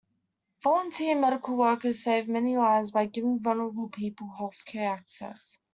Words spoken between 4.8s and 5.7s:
access